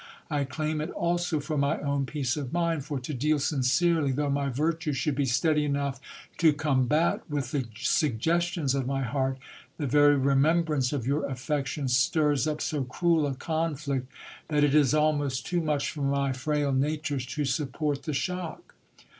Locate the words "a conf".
13.27-13.85